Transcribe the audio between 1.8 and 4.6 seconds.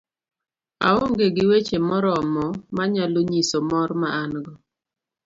moromo manyalo nyiso mor ma an go